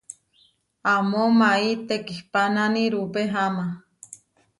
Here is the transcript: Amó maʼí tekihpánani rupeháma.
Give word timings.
Amó 0.93 1.21
maʼí 1.39 1.71
tekihpánani 1.87 2.83
rupeháma. 2.93 3.65